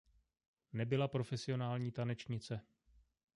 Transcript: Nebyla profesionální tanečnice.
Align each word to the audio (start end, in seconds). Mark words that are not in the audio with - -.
Nebyla 0.73 1.07
profesionální 1.07 1.91
tanečnice. 1.91 2.61